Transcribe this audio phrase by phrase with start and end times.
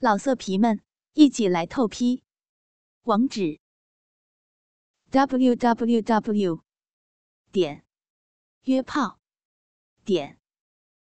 [0.00, 0.80] 老色皮们，
[1.14, 2.22] 一起来透批！
[3.02, 3.58] 网址
[5.10, 6.62] ：w w w
[7.50, 7.84] 点
[8.62, 9.18] 约炮
[10.04, 10.38] 点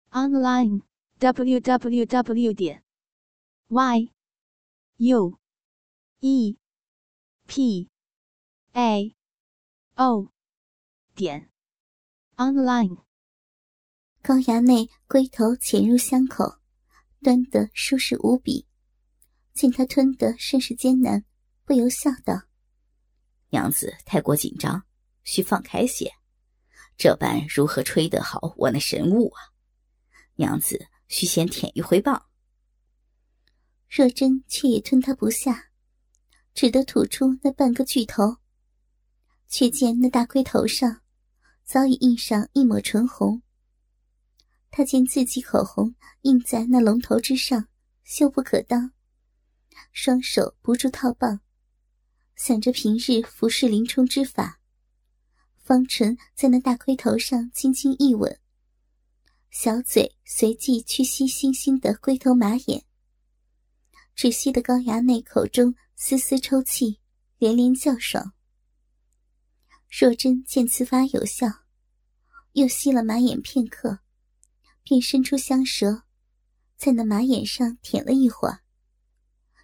[0.09, 0.81] online
[1.19, 2.83] w w w 点
[3.69, 4.12] y
[4.98, 5.39] u
[6.20, 6.58] e
[7.48, 7.89] p
[8.73, 9.16] a
[9.96, 10.34] o
[11.16, 11.50] 点
[12.36, 13.05] online。
[14.21, 16.60] 高衙内龟头潜入香口，
[17.21, 18.68] 端得舒适无比。
[19.62, 21.23] 见他吞得甚是艰难，
[21.66, 22.48] 不由笑道
[23.54, 24.88] ：“娘子太过紧张，
[25.23, 26.12] 需放开些。
[26.98, 29.54] 这般如何吹得好我那神物啊？
[30.34, 32.26] 娘子需先舔一回棒。”
[33.88, 35.70] 若真却也吞他不下，
[36.55, 38.38] 只得吐出那半个巨头。
[39.48, 41.04] 却见那大龟头上
[41.63, 43.43] 早已印上一抹唇红。
[44.71, 47.68] 他见自己口红印在那龙头之上，
[48.04, 48.93] 羞不可当。
[49.91, 51.41] 双手不住套棒，
[52.35, 54.59] 想着平日服侍林冲之法，
[55.63, 58.40] 方唇在那大盔头上轻轻一吻，
[59.49, 62.84] 小嘴随即去吸星星的龟头马眼，
[64.16, 67.00] 只吸得高衙内口中丝丝抽泣，
[67.38, 68.34] 连连叫爽。
[69.90, 71.47] 若真见此法有效，
[72.53, 74.00] 又吸了马眼片刻，
[74.84, 76.03] 便伸出香舌，
[76.78, 78.63] 在那马眼上舔了一会儿。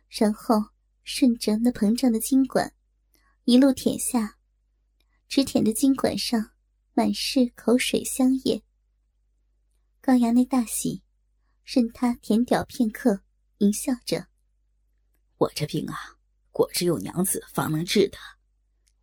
[0.10, 0.56] 然后
[1.04, 2.74] 顺着那膨胀的筋管，
[3.44, 4.38] 一路舔下，
[5.28, 6.52] 只舔的筋管上
[6.94, 8.64] 满是口水香液。
[10.02, 11.04] 高衙内大喜，
[11.64, 13.22] 任他舔屌片刻，
[13.58, 14.28] 淫笑着
[15.38, 15.96] ：“我这病啊，
[16.52, 18.18] 果只有娘子方能治的。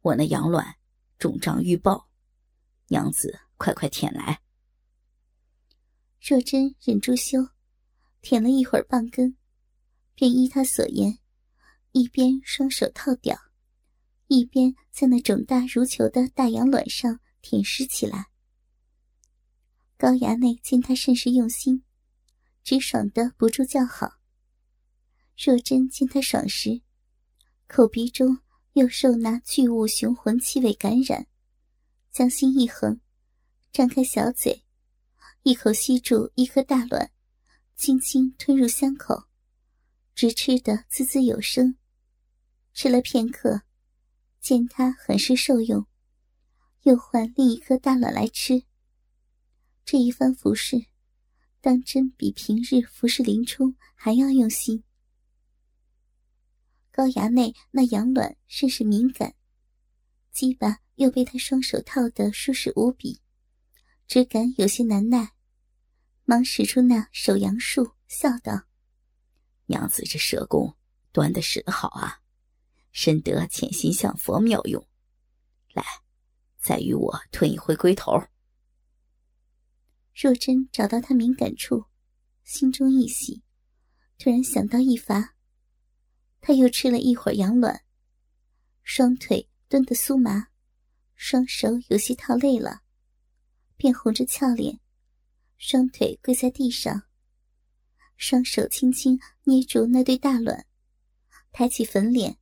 [0.01, 0.77] 我那阳卵
[1.19, 2.09] 肿胀欲爆，
[2.89, 4.41] 娘子快快舔来。”
[6.27, 7.51] 若真忍住羞，
[8.23, 9.37] 舔了一会儿棒根。
[10.15, 11.19] 便依他所言，
[11.93, 13.37] 一边双手套屌，
[14.29, 18.27] 一边在那肿大如球的大羊卵上舔舐起来。
[19.97, 21.83] 高衙内见他甚是用心，
[22.63, 24.13] 直爽得不住叫好。
[25.37, 26.83] 若真见他爽时，
[27.67, 28.39] 口鼻中
[28.75, 31.27] 又受那巨物雄浑气味感染，
[32.13, 33.01] 将心一横，
[33.73, 34.65] 张开小嘴，
[35.43, 37.11] 一口吸住一颗大卵，
[37.75, 39.25] 轻轻吞入香口。
[40.15, 41.77] 直吃得滋滋有声，
[42.73, 43.63] 吃了片刻，
[44.41, 45.87] 见他很是受用，
[46.83, 48.63] 又换另一颗大卵来吃。
[49.85, 50.87] 这一番服侍，
[51.61, 54.85] 当真比平日服侍林冲还要用心。
[56.93, 59.35] 高衙内那羊卵甚是敏感，
[60.31, 63.21] 鸡巴又被他双手套得舒适无比，
[64.07, 65.33] 只感有些难耐，
[66.25, 68.67] 忙使出那手阳术，笑道。
[69.67, 70.77] 娘子这蛇功
[71.13, 72.21] 端的使得好啊，
[72.93, 74.87] 深得潜心向佛妙用。
[75.73, 75.85] 来，
[76.59, 78.13] 再与我吞一回龟头。
[80.15, 81.87] 若真找到他敏感处，
[82.45, 83.43] 心中一喜，
[84.19, 85.35] 突然想到一法。
[86.41, 87.85] 他又吃了一会儿羊卵，
[88.83, 90.49] 双腿蹲得酥麻，
[91.15, 92.83] 双手有些套累了，
[93.77, 94.79] 便红着俏脸，
[95.57, 97.05] 双腿跪在地上。
[98.17, 100.67] 双手轻轻捏住那对大卵，
[101.53, 102.39] 抬起粉脸，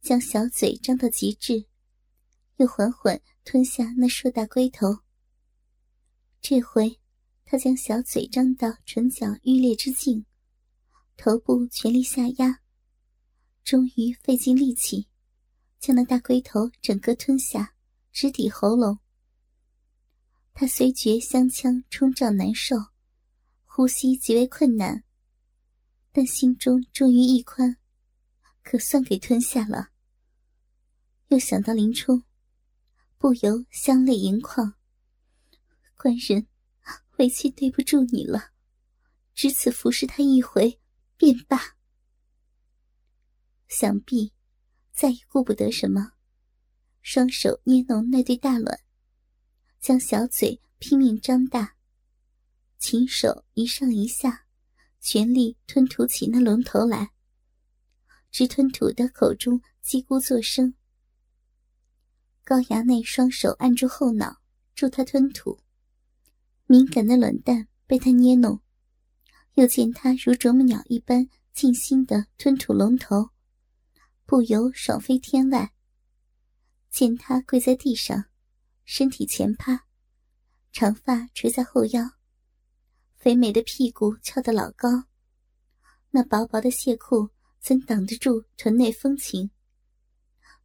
[0.00, 1.66] 将小嘴张到极致，
[2.56, 4.98] 又缓缓吞下那硕大龟头。
[6.40, 7.00] 这回，
[7.44, 10.26] 他将小嘴张到唇角欲裂之境，
[11.16, 12.60] 头部全力下压，
[13.64, 15.08] 终于费尽力气，
[15.80, 17.74] 将那大龟头整个吞下，
[18.12, 18.98] 直抵喉咙。
[20.52, 22.93] 他虽觉香腔冲胀难受。
[23.76, 25.02] 呼吸极为困难，
[26.12, 27.76] 但心中终于一宽，
[28.62, 29.88] 可算给吞下了。
[31.26, 32.22] 又想到林冲，
[33.18, 34.74] 不由香泪盈眶。
[35.96, 36.46] 官人，
[37.16, 38.52] 委屈对不住你了，
[39.34, 40.80] 只此服侍他一回
[41.16, 41.76] 便罢。
[43.66, 44.32] 想必
[44.92, 46.12] 再也顾不得什么，
[47.02, 48.78] 双手捏弄那对大卵，
[49.80, 51.74] 将小嘴拼命张大。
[52.86, 54.44] 琴手一上一下，
[55.00, 57.12] 全力吞吐起那龙头来，
[58.30, 60.74] 直吞吐的口中叽咕作声。
[62.44, 64.36] 高衙内双手按住后脑，
[64.74, 65.58] 助他吞吐。
[66.66, 68.60] 敏感的卵蛋被他捏弄，
[69.54, 73.30] 又见他如啄木鸟一般尽心的吞吐龙头，
[74.26, 75.72] 不由爽飞天外。
[76.90, 78.26] 见他跪在地上，
[78.84, 79.86] 身体前趴，
[80.70, 82.10] 长发垂在后腰。
[83.24, 85.04] 肥美的屁股翘得老高，
[86.10, 89.48] 那薄薄的亵裤怎挡得住臀内风情？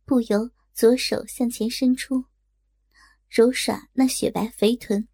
[0.03, 2.25] 不由左手向前伸出，
[3.29, 5.07] 揉耍那雪白肥臀；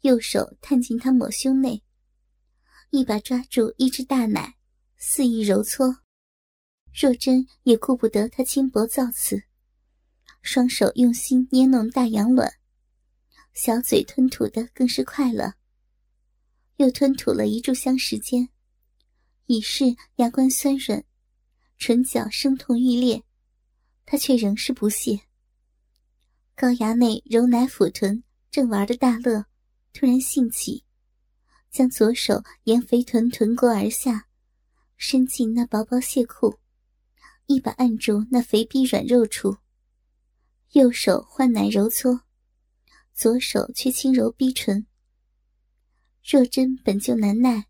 [0.00, 1.84] 右手探进她抹胸内，
[2.90, 4.56] 一把抓住一只大奶，
[4.96, 5.98] 肆意揉搓。
[6.92, 9.44] 若真也顾不得他轻薄造次，
[10.42, 12.52] 双手用心捏弄大洋卵，
[13.52, 15.54] 小嘴吞吐的更是快乐。
[16.76, 18.48] 又吞吐了一炷香时间。
[19.46, 19.84] 已是
[20.16, 21.04] 牙关酸软，
[21.76, 23.22] 唇角生痛欲裂，
[24.06, 25.20] 他却仍是不屑。
[26.54, 29.44] 高衙内揉奶抚臀，正玩的大乐，
[29.92, 30.82] 突然兴起，
[31.70, 34.28] 将左手沿肥臀臀沟而下，
[34.96, 36.58] 伸进那薄薄亵裤，
[37.44, 39.58] 一把按住那肥逼软肉处，
[40.72, 42.22] 右手换奶揉搓，
[43.12, 44.86] 左手却轻揉逼唇。
[46.26, 47.66] 若真本就难耐。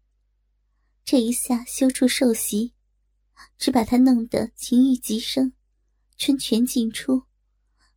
[1.04, 2.72] 这一下羞处受袭，
[3.58, 5.52] 只把他弄得情欲极生，
[6.16, 7.24] 春泉尽出，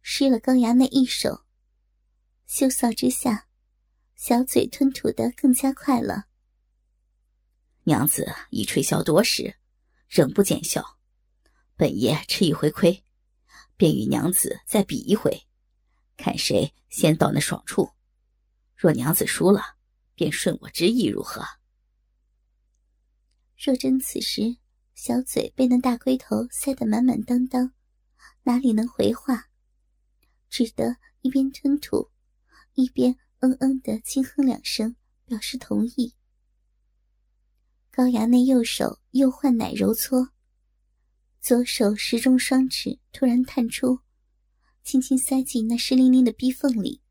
[0.01, 1.45] 失了高衙内一手。
[2.47, 3.47] 羞臊之下，
[4.15, 6.25] 小嘴吞吐的更加快了。
[7.83, 9.59] 娘子已吹箫多时，
[10.09, 10.97] 仍不见效，
[11.75, 13.03] 本爷吃一回亏，
[13.75, 15.45] 便与娘子再比一回，
[16.17, 17.91] 看谁先到那爽处。
[18.75, 19.76] 若娘子输了，
[20.17, 21.43] 便顺我之意，如何？
[23.55, 24.57] 若真此时
[24.95, 27.71] 小嘴被那大龟头塞得满满当当，
[28.41, 29.51] 哪里能回话？
[30.49, 32.09] 只得一边吞吐，
[32.73, 36.15] 一边嗯嗯的轻哼两声，表示同意。
[37.91, 40.29] 高衙内右手又换奶揉搓，
[41.39, 43.99] 左手食中双指突然探出，
[44.83, 47.03] 轻轻塞进那湿淋淋的逼缝里，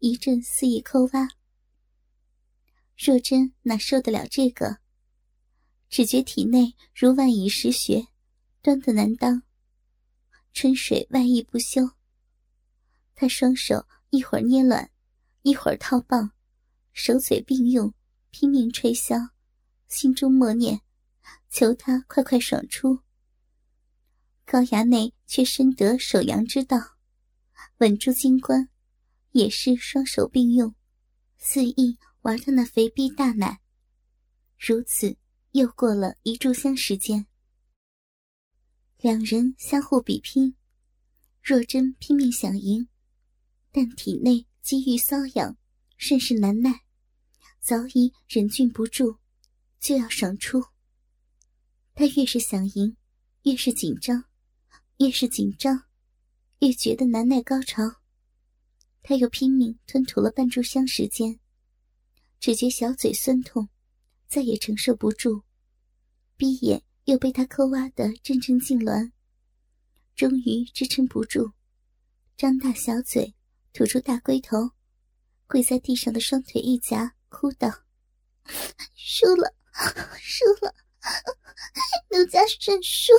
[0.00, 1.28] 一阵肆意抠挖。
[2.96, 4.78] 若真哪受得了这个？
[5.88, 8.08] 只觉体内如万蚁食穴，
[8.62, 9.42] 端得难当。
[10.52, 11.90] 春水外溢不休。
[13.14, 14.90] 他双手一会儿捏卵，
[15.42, 16.32] 一会儿套棒，
[16.92, 17.92] 手嘴并用，
[18.30, 19.30] 拼命吹箫，
[19.88, 20.80] 心中默念：
[21.50, 23.00] 求他快快爽出。
[24.44, 26.78] 高衙内却深得守阳之道，
[27.78, 28.68] 稳住金冠，
[29.32, 30.74] 也是双手并用，
[31.38, 33.60] 肆意玩他那肥逼大奶，
[34.58, 35.16] 如此。
[35.52, 37.26] 又过了一炷香时间，
[38.96, 40.56] 两人相互比拼。
[41.42, 42.88] 若真拼命想赢，
[43.70, 45.56] 但体内积郁瘙痒，
[45.96, 46.80] 甚是难耐，
[47.60, 49.18] 早已忍俊不住，
[49.78, 50.64] 就要爽出。
[51.94, 52.96] 他越是想赢，
[53.42, 54.24] 越是紧张，
[54.96, 55.84] 越是紧张，
[56.60, 57.82] 越觉得难耐高潮。
[59.02, 61.38] 他又拼命吞吐了半炷香时间，
[62.44, 63.70] 只觉小嘴酸痛。
[64.26, 65.44] 再也承受不住，
[66.36, 69.12] 闭眼又被他抠挖得阵阵痉挛，
[70.14, 71.52] 终于支撑不住，
[72.36, 73.34] 张大小嘴，
[73.72, 74.72] 吐出大龟头，
[75.46, 77.70] 跪在地上的双腿一夹，哭道
[78.94, 79.54] ：“输了，
[80.20, 80.74] 输了，
[82.10, 83.14] 奴家认输。”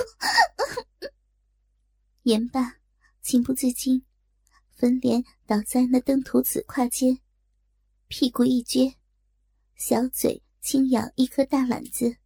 [2.22, 2.76] 言罢，
[3.24, 4.06] 情不自禁，
[4.76, 7.20] 粉脸倒在那登徒子胯间，
[8.08, 8.94] 屁股一撅，
[9.76, 10.42] 小嘴。
[10.68, 12.18] 轻咬一颗大卵子，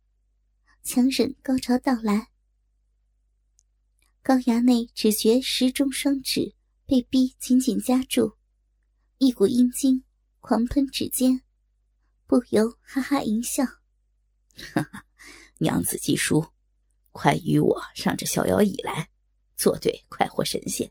[0.81, 2.29] 强忍高潮到来。
[4.21, 8.37] 高衙内只觉时中双指被逼紧紧夹住，
[9.17, 10.05] 一股阴茎
[10.39, 11.41] 狂喷指尖，
[12.25, 13.65] 不由哈哈一笑
[14.73, 15.05] ：“哈哈，
[15.57, 16.53] 娘子既输，
[17.11, 19.09] 快与我上这逍遥椅来，
[19.57, 20.89] 作对快活神仙。”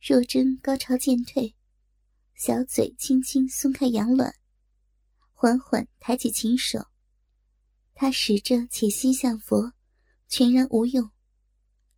[0.00, 1.56] 若真高潮渐退，
[2.36, 4.36] 小嘴轻轻松开羊卵。
[5.44, 6.86] 缓缓抬起琴手，
[7.92, 9.74] 他使着且心向佛，
[10.26, 11.10] 全然无用。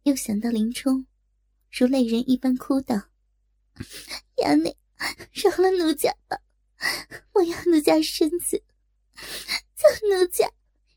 [0.03, 1.07] 又想到林冲，
[1.71, 2.97] 如泪人一般哭道
[4.43, 4.77] ：“衙内，
[5.33, 6.37] 饶了奴家吧！
[7.33, 8.61] 莫要奴家身子，
[9.77, 10.51] 叫奴家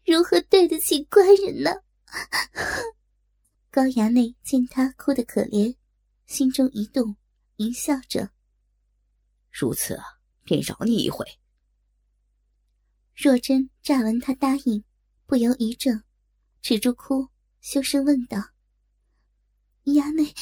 [0.03, 1.69] 如何对得起官人呢？”
[3.69, 5.75] 高衙内见他哭得可怜，
[6.25, 7.15] 心中一动，
[7.57, 8.31] 淫笑着
[9.53, 9.99] ：“如此，
[10.43, 11.23] 便饶你一回。”
[13.21, 14.81] 若真乍闻他答应，
[15.25, 16.03] 不由一怔，
[16.61, 17.27] 止住哭，
[17.59, 18.37] 羞声问道
[19.83, 20.33] ：“衙内，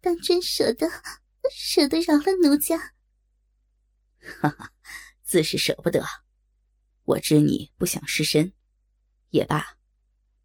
[0.00, 0.88] 当真舍得，
[1.52, 2.94] 舍得饶了奴家
[4.40, 4.72] ？”“哈哈，
[5.22, 6.02] 自是舍不得。
[7.02, 8.54] 我知你不想失身，
[9.28, 9.76] 也罢。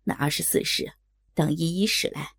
[0.04, 0.92] 那二十四式，
[1.34, 2.34] 当一一使来。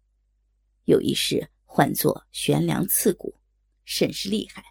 [0.84, 3.40] 有一式唤作悬梁刺骨，
[3.86, 4.62] 甚是厉害，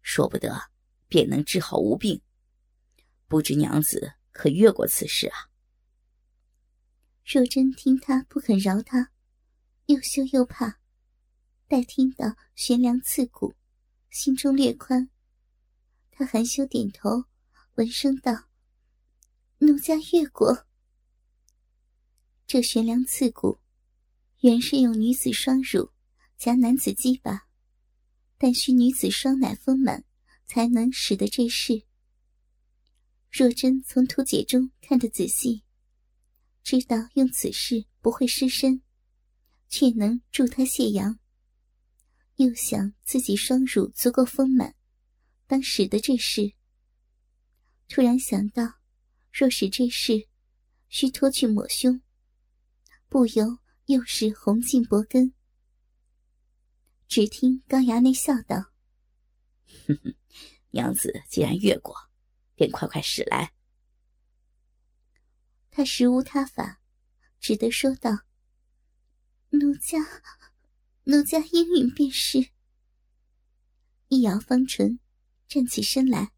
[0.00, 0.70] 说不得
[1.08, 2.18] 便能治好无病。”
[3.32, 5.48] 不知娘子可越过此事啊。
[7.24, 9.10] 若真听他不肯饶他，
[9.86, 10.78] 又羞又怕，
[11.66, 13.54] 待听到悬梁刺骨，
[14.10, 15.08] 心中略宽。
[16.10, 17.24] 他含羞点头，
[17.76, 18.50] 闻声道
[19.60, 20.66] ：“奴家越过。”
[22.46, 23.60] 这悬梁刺骨，
[24.40, 25.90] 原是用女子双乳
[26.36, 27.46] 夹男子鸡巴，
[28.36, 30.04] 但需女子双奶丰满，
[30.44, 31.86] 才能使得这事。
[33.32, 35.64] 若真从图解中看得仔细，
[36.62, 38.82] 知道用此事不会失身，
[39.70, 41.18] 却能助他泄阳。
[42.36, 44.74] 又想自己双乳足够丰满，
[45.46, 46.52] 当使得这事。
[47.88, 48.74] 突然想到，
[49.32, 50.28] 若使这事，
[50.90, 52.02] 需脱去抹胸。
[53.08, 55.32] 不由又是红尽脖根。
[57.08, 58.72] 只听高衙内笑道
[59.88, 60.14] ：“哼哼，
[60.70, 61.94] 娘子既然越过，
[62.62, 63.52] 便快快使来。”
[65.68, 66.80] 他实无他法，
[67.40, 68.20] 只得说道
[69.50, 69.98] ：“奴家，
[71.04, 72.52] 奴家应允便是。”
[74.06, 75.00] 一摇方唇，
[75.48, 76.30] 站起身来。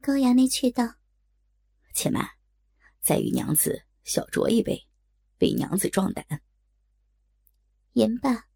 [0.00, 0.94] 高衙内却道
[1.92, 2.24] ：“且慢，
[3.00, 4.86] 再与娘子。”小酌一杯，
[5.40, 6.42] 为娘子壮胆。
[7.94, 8.46] 言罢，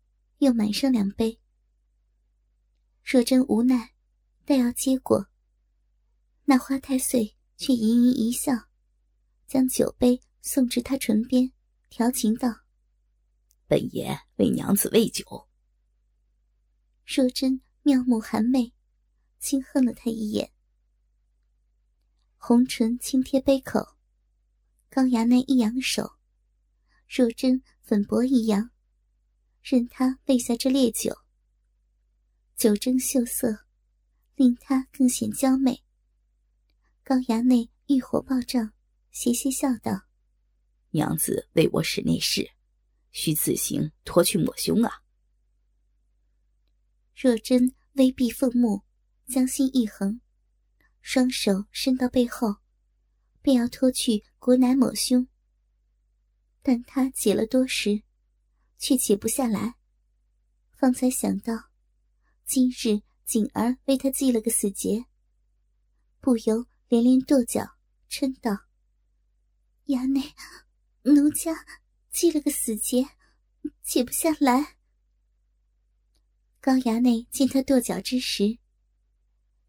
[0.41, 1.41] 又满上两杯。
[3.03, 3.95] 若真无奈，
[4.45, 5.31] 待要接过，
[6.51, 8.55] 那花太岁却盈盈一笑，
[9.47, 11.53] 将酒杯送至他唇边，
[11.91, 12.49] 调情道
[13.69, 15.47] ：“本爷为娘子喂酒。”
[17.05, 18.73] 若真妙目含媚，
[19.39, 20.51] 轻恨了他一眼，
[22.39, 23.99] 红唇轻贴杯口。
[24.89, 26.17] 高衙内一扬手，
[27.07, 28.71] 若真粉薄一扬，
[29.61, 31.15] 任他喂下这烈酒。
[32.57, 33.67] 酒蒸秀色，
[34.35, 35.85] 令他更显娇媚。
[37.09, 38.75] 高衙内欲火暴涨，
[39.13, 40.03] 斜斜笑道
[40.93, 42.51] ：“娘子为我使内侍，
[43.13, 44.93] 需自行脱去抹胸啊。”
[47.17, 48.83] 若真微闭凤目，
[49.27, 50.21] 将心一横，
[51.01, 52.57] 双手伸到背后。
[53.41, 55.27] 便要脱去国奶抹胸，
[56.61, 58.03] 但他解了多时，
[58.77, 59.77] 却解不下来。
[60.73, 61.71] 方才想到，
[62.45, 65.07] 今日锦儿为他系了个死结，
[66.21, 67.77] 不由连连跺脚，
[68.09, 68.65] 嗔道
[69.89, 70.35] ：“衙内，
[71.03, 71.67] 奴家
[72.11, 73.07] 系了个死结，
[73.83, 74.77] 解不下来。”
[76.61, 78.59] 高衙内见他跺脚之时，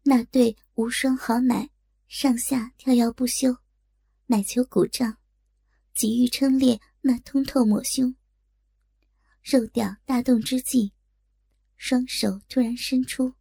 [0.04, 1.68] 那对无双好奶
[2.08, 3.54] 上下跳跃不休。
[4.26, 5.18] 奶球鼓胀，
[5.92, 8.16] 急欲撑裂那通透抹胸。
[9.42, 10.92] 肉吊大动之际，
[11.76, 13.34] 双手突然伸出，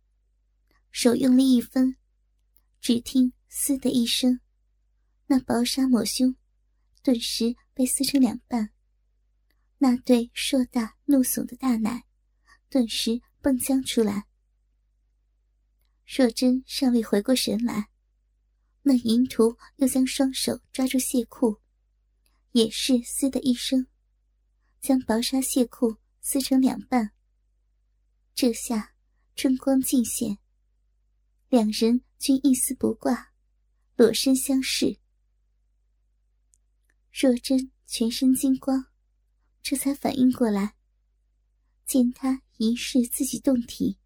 [0.91, 1.95] 手用力一分，
[2.81, 4.39] 只听“嘶”的一声，
[5.27, 6.35] 那薄纱抹胸
[7.03, 8.69] 顿时被撕成两半，
[9.79, 12.05] 那对硕大怒耸的大奶
[12.69, 14.27] 顿时迸将出来。
[16.05, 17.89] 若真尚未回过神来。
[18.81, 21.59] 那淫徒又将双手抓住亵裤，
[22.53, 23.85] 也是“嘶”的一声，
[24.79, 27.11] 将薄纱亵裤撕成两半。
[28.33, 28.95] 这下
[29.35, 30.39] 春光尽现，
[31.49, 33.33] 两人均一丝不挂，
[33.99, 34.97] 裸身相视。
[37.11, 38.85] 若真全身金光，
[39.61, 40.75] 这才反应过来，
[41.85, 43.99] 见他疑是自己动体，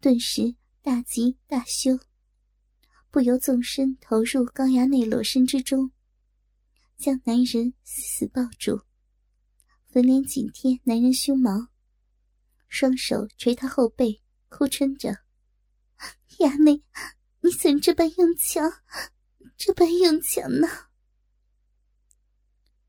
[0.00, 1.98] 顿时大急大羞。
[3.10, 5.90] 不由纵身投入高衙内裸身之中，
[6.96, 8.82] 将男人死死抱住，
[9.88, 11.66] 粉脸紧贴男人胸毛，
[12.68, 15.24] 双手捶他后背，哭嗔着
[16.38, 16.84] ：“衙内，
[17.42, 18.72] 你怎这般用强？
[19.56, 20.66] 这般用强呢？”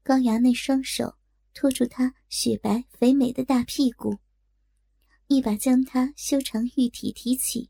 [0.03, 1.17] 高衙内双手
[1.53, 4.19] 托住他雪白肥美的大屁股，
[5.27, 7.69] 一把将他修长玉体提起，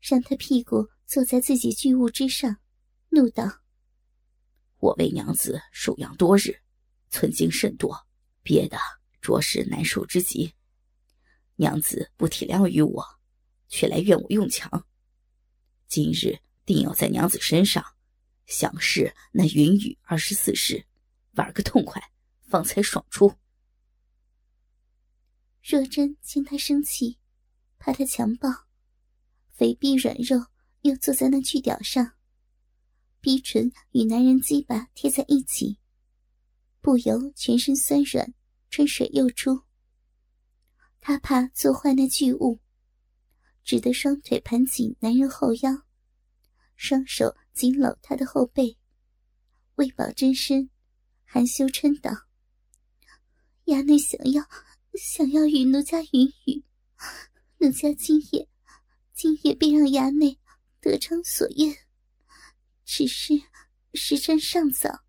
[0.00, 0.88] 让他屁股。
[1.04, 2.56] 坐在自己巨物之上，
[3.10, 3.60] 怒道
[4.80, 6.56] ：“我为娘子守养多日，
[7.10, 7.94] 寸精甚多，
[8.42, 8.78] 憋得
[9.20, 10.54] 着实难受之极。
[11.56, 13.04] 娘子不体谅于我，
[13.68, 14.86] 却来怨我用强。
[15.92, 17.84] 今日定要在娘子身上，
[18.46, 20.86] 享试那云雨二十四式，
[21.32, 22.02] 玩个痛快，
[22.48, 23.34] 方才爽出。”
[25.62, 27.18] 若真见他生气，
[27.78, 28.48] 怕他强暴，
[29.50, 30.46] 肥臂软肉。
[30.80, 32.14] 又坐在那巨屌上，
[33.20, 35.78] 逼唇与男人鸡巴贴在一起，
[36.80, 38.32] 不由全身酸软，
[38.70, 39.62] 春水又出。
[41.00, 42.61] 他怕做坏那巨物，
[43.64, 45.84] 只得双腿盘紧男人后腰，
[46.76, 48.76] 双手紧搂他的后背，
[49.76, 50.68] 为保真身，
[51.24, 52.10] 含羞嗔道
[53.66, 54.44] ：“衙内想要，
[54.94, 56.64] 想要与奴家云雨，
[57.58, 58.48] 奴家今夜，
[59.14, 60.38] 今夜便让衙内
[60.80, 61.74] 得偿所愿。
[62.84, 63.40] 只是
[63.94, 65.04] 时辰尚早，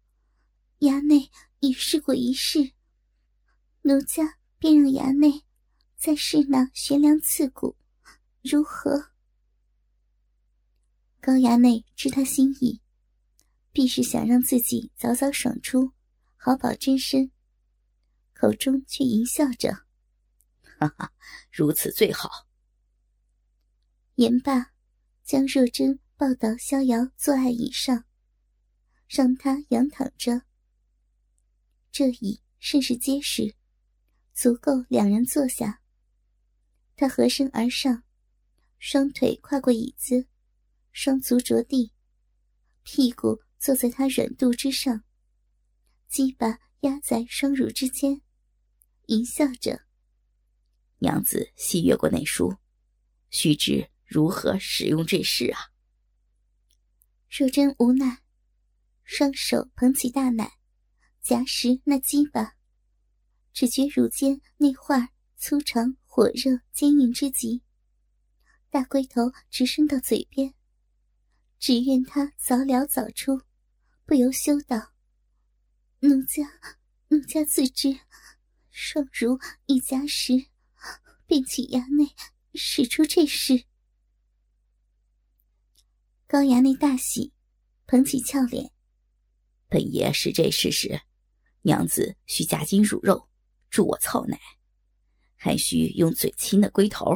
[0.80, 1.30] 衙内
[1.60, 2.74] 已试过一试，
[3.82, 5.44] 奴家便让衙内
[5.98, 7.76] 再试那悬梁刺骨，
[8.44, 9.12] 如何？”
[11.20, 12.82] 高衙内知他心意，
[13.72, 15.94] 必是想让自己早早爽出，
[16.36, 17.32] 好保真身。
[18.34, 19.86] 口中却淫笑着
[20.78, 21.14] ：“哈哈，
[21.50, 22.30] 如此最好。”
[24.16, 24.74] 言罢，
[25.24, 28.04] 将若真抱到逍遥坐爱椅上，
[29.08, 30.42] 让他仰躺着。
[31.90, 33.56] 这椅甚是结实，
[34.34, 35.82] 足够两人坐下。
[36.98, 38.04] 他合身而上，
[38.86, 40.28] 双腿跨过椅子。
[40.92, 41.94] 双足着地，
[42.84, 45.06] 屁股坐在他软肚之上，
[46.10, 48.22] 鸡巴压在双乳之间，
[49.06, 49.86] 淫笑着。
[50.98, 52.58] 娘子细阅过内书，
[53.30, 55.72] 须知如何使用这事啊？
[57.30, 58.22] 若真无奈，
[59.06, 60.60] 双手捧起大奶，
[61.22, 62.58] 夹实那鸡巴，
[63.54, 67.63] 只觉乳尖那块粗长、火热、坚硬之极，
[68.74, 70.56] 大龟头直伸到嘴边。
[71.60, 73.39] 只愿他早了早出，
[74.03, 74.94] 不由羞道
[76.01, 76.60] ：“奴家，
[77.10, 78.00] 奴家自知，
[78.72, 79.38] 双如
[79.68, 80.48] 一夹时，
[81.27, 82.15] 便请衙内
[82.56, 83.65] 使出这事。”
[86.25, 87.32] 高衙内大喜，
[87.86, 88.72] 捧起俏脸
[89.70, 91.00] ：“本爷使这事时，
[91.62, 93.30] 娘子需夹紧乳肉，
[93.70, 94.39] 助我操奶，
[95.36, 97.15] 还需用嘴亲的龟头。”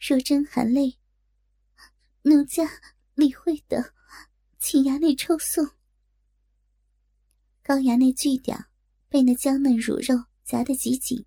[0.00, 0.98] 若真含泪。
[2.22, 2.64] 奴家
[3.14, 3.92] 理会的，
[4.58, 5.62] 请衙内抽送。
[7.62, 8.64] 高衙内巨屌，
[9.10, 11.26] 被那娇嫩乳肉夹得极紧，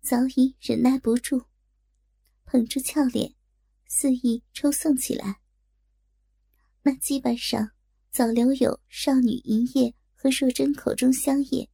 [0.00, 1.46] 早已忍耐不住，
[2.44, 3.34] 捧住俏脸，
[3.86, 5.40] 肆意抽送起来。
[6.82, 7.70] 那基板上
[8.10, 11.70] 早留有少女银叶和若真口中香液，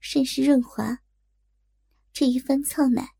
[0.00, 0.98] 甚是润滑。
[2.12, 3.13] 这一番操奶，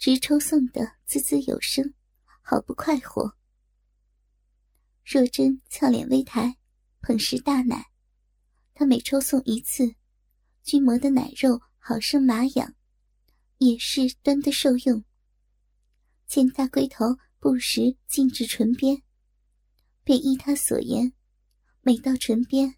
[0.00, 1.92] 直抽送的滋滋有声，
[2.40, 3.36] 好不快活。
[5.04, 6.56] 若真俏脸微抬，
[7.02, 7.90] 捧食大奶。
[8.72, 9.94] 他每抽送一次，
[10.62, 12.74] 君磨的奶肉好生麻痒，
[13.58, 15.04] 也是端的受用。
[16.26, 19.02] 见大龟头不时进至唇边，
[20.02, 21.12] 便依他所言，
[21.82, 22.74] 每到唇边，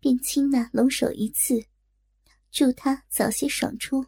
[0.00, 1.66] 便亲那龙首一次，
[2.50, 4.04] 祝他早些爽出。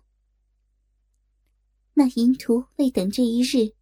[1.99, 3.73] 那淫徒为等这一日，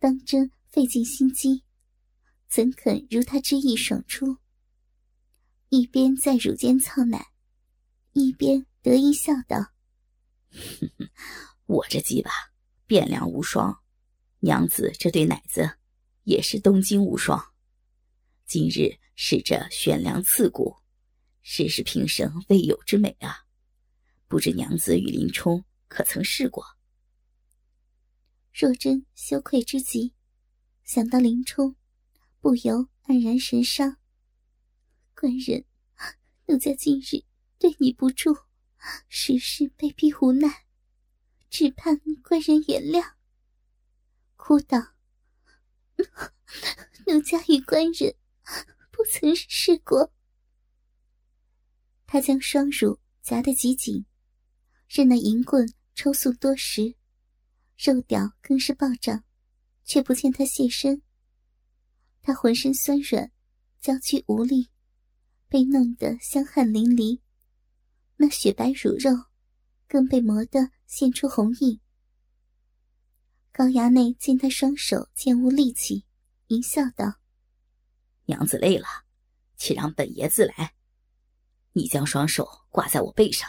[0.00, 1.62] 当真费尽心机。
[2.48, 4.38] 怎肯如他之意爽出？
[5.68, 7.28] 一边在乳间操奶，
[8.14, 9.70] 一边得意笑道
[11.66, 12.32] ：“我这鸡巴
[12.84, 13.78] 变量无双，
[14.40, 15.78] 娘子这对奶子
[16.24, 17.40] 也是东京无双。
[18.44, 20.74] 今日使这悬梁刺骨，
[21.42, 23.46] 实是平生未有之美啊！
[24.26, 26.66] 不知娘子与林冲可曾试过？”
[28.58, 30.14] 若真羞愧之极，
[30.82, 31.76] 想到林冲。
[32.40, 33.98] 不由黯然神伤。
[35.14, 35.66] 官人，
[36.46, 37.22] 奴家今日
[37.58, 38.34] 对你不住，
[39.10, 40.64] 实是被逼无奈，
[41.50, 43.12] 只盼官人原谅。
[44.36, 44.94] 哭道
[47.06, 48.16] ：“奴家与官人
[48.90, 50.14] 不曾试过。”
[52.08, 54.06] 他将双乳夹得极紧，
[54.88, 56.96] 任那银棍抽送多时，
[57.76, 59.24] 肉屌更是暴涨，
[59.84, 61.02] 却不见他现身。
[62.22, 63.30] 他浑身酸软，
[63.80, 64.70] 娇躯无力，
[65.48, 67.20] 被弄得香汗淋漓。
[68.16, 69.10] 那雪白乳肉，
[69.86, 71.80] 更被磨得现出红印。
[73.52, 76.04] 高衙内见他双手渐无力气，
[76.48, 77.20] 淫笑道
[78.26, 78.86] ：“娘子累了，
[79.56, 80.74] 且让本爷自来。
[81.72, 83.48] 你将双手挂在我背上。”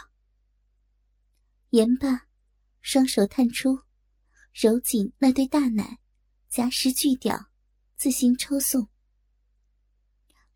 [1.70, 2.26] 言罢，
[2.80, 3.80] 双手探出，
[4.60, 6.00] 揉紧那对大奶，
[6.48, 7.48] 夹实巨屌。
[7.96, 8.88] 自行抽送，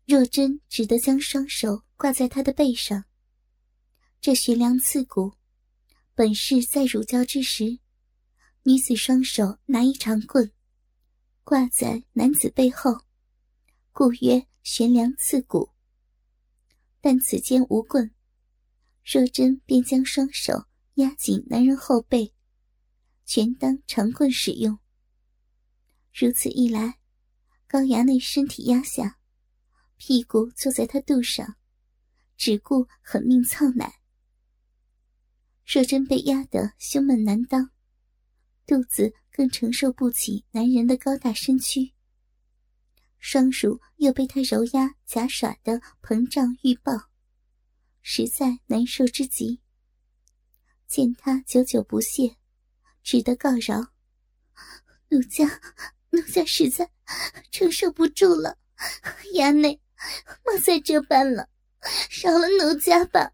[0.05, 3.05] 若真只得将双手挂在他的背上。
[4.19, 5.35] 这悬梁刺骨，
[6.15, 7.79] 本是在乳交之时，
[8.63, 10.51] 女子双手拿一长棍，
[11.45, 13.05] 挂在男子背后，
[13.93, 15.69] 故曰悬梁刺骨。
[16.99, 18.13] 但此间无棍，
[19.05, 22.32] 若真便将双手压紧男人后背，
[23.25, 24.79] 全当长棍使用。
[26.13, 26.99] 如此一来。
[27.65, 29.17] 高衙内身体压下，
[29.97, 31.55] 屁股坐在他肚上，
[32.37, 33.95] 只顾狠命操奶。
[35.65, 37.71] 若真被压得胸闷难当，
[38.67, 41.93] 肚子更承受不起男人的高大身躯。
[43.17, 47.09] 双乳又被他揉压夹耍的膨胀欲爆，
[48.03, 49.61] 实在难受之极。
[50.85, 52.37] 见他久久不泄，
[53.03, 53.85] 只得告饶
[55.09, 55.61] ：“奴家，
[56.09, 56.89] 奴家实在
[57.51, 58.57] 承受不住了，
[59.35, 59.81] 衙内，
[60.45, 61.49] 莫再这般了，
[62.23, 63.33] 饶了奴家吧。”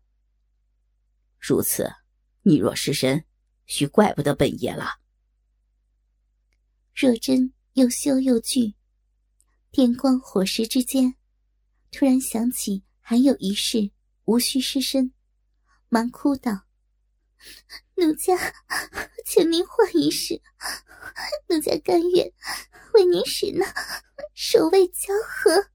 [1.40, 1.90] 如此，
[2.42, 3.24] 你若失身，
[3.66, 5.00] 须怪不得本爷了。
[6.94, 8.76] 若真又羞又惧，
[9.72, 11.16] 电光火石之间，
[11.92, 13.92] 突然想起还有一事，
[14.26, 15.14] 无需失身，
[15.88, 16.69] 忙哭道。
[17.96, 18.36] 奴家，
[19.26, 20.42] 请您换一世，
[21.48, 22.32] 奴家甘愿
[22.94, 23.66] 为您使那
[24.34, 25.70] 守卫交合。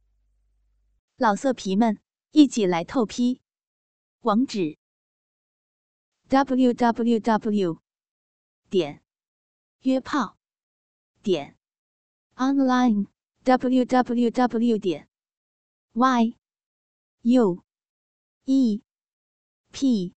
[1.17, 2.01] 老色皮们，
[2.33, 3.43] 一起来透批！
[4.21, 4.79] 网址
[6.29, 7.83] ：w w w
[8.71, 9.03] 点
[9.81, 10.39] 约炮
[11.23, 11.57] 点
[12.37, 13.07] online
[13.45, 15.09] w w w 点
[15.93, 16.37] y
[17.23, 17.63] u
[18.45, 18.83] e
[19.71, 20.15] p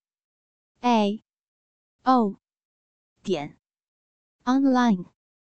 [0.80, 1.27] a。
[2.10, 2.40] O，
[3.22, 3.58] 点
[4.46, 5.17] ，online。